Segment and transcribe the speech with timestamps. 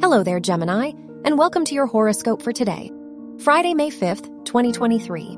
[0.00, 0.92] Hello there, Gemini,
[1.24, 2.92] and welcome to your horoscope for today,
[3.40, 5.36] Friday, May 5th, 2023.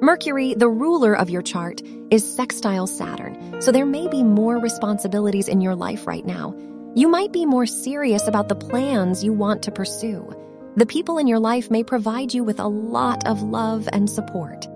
[0.00, 5.48] Mercury, the ruler of your chart, is sextile Saturn, so there may be more responsibilities
[5.48, 6.54] in your life right now.
[6.94, 10.32] You might be more serious about the plans you want to pursue.
[10.76, 14.68] The people in your life may provide you with a lot of love and support.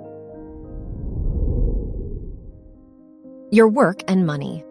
[3.53, 4.65] Your work and money.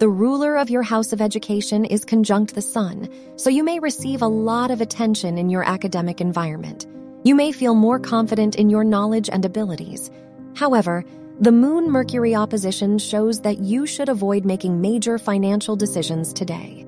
[0.00, 4.22] The ruler of your house of education is conjunct the sun, so you may receive
[4.22, 6.86] a lot of attention in your academic environment.
[7.22, 10.10] You may feel more confident in your knowledge and abilities.
[10.56, 11.04] However,
[11.38, 16.86] the Moon Mercury opposition shows that you should avoid making major financial decisions today.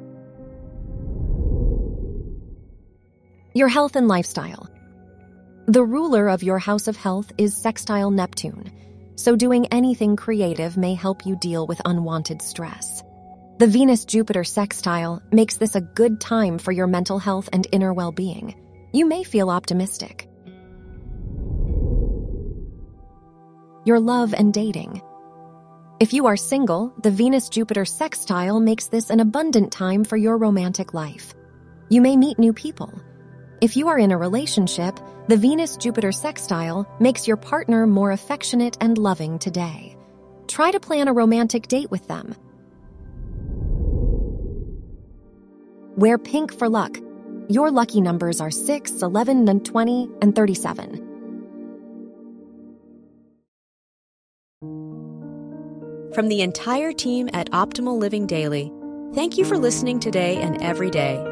[3.52, 4.71] Your health and lifestyle.
[5.66, 8.73] The ruler of your house of health is sextile Neptune
[9.16, 13.02] so doing anything creative may help you deal with unwanted stress.
[13.59, 17.93] The Venus Jupiter sextile makes this a good time for your mental health and inner
[17.93, 18.55] well being.
[18.93, 20.29] You may feel optimistic.
[23.85, 25.02] Your love and dating.
[26.01, 30.37] If you are single, the Venus Jupiter sextile makes this an abundant time for your
[30.38, 31.35] romantic life.
[31.88, 32.93] You may meet new people
[33.63, 38.77] if you are in a relationship, the Venus Jupiter sextile makes your partner more affectionate
[38.80, 39.96] and loving today.
[40.49, 42.35] Try to plan a romantic date with them.
[45.96, 46.99] Wear pink for luck.
[47.49, 51.09] Your lucky numbers are 6, 11, and 20, and 37.
[56.13, 58.73] From the entire team at Optimal Living Daily,
[59.15, 61.32] thank you for listening today and every day